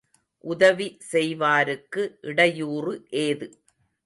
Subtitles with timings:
[0.43, 2.93] உதவி செய்வாருக்கு இடையூறு
[3.23, 3.47] ஏது?